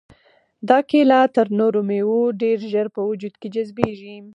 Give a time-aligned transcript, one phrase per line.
[0.69, 4.15] دا کیله تر نورو مېوو ډېر ژر په وجود کې جذبیږي.